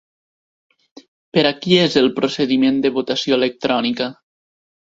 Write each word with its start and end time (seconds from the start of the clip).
Per 1.37 1.43
a 1.49 1.51
qui 1.65 1.77
és 1.83 1.99
el 2.03 2.09
procediment 2.21 2.81
de 2.87 2.93
votació 2.99 3.41
electrònica? 3.41 4.13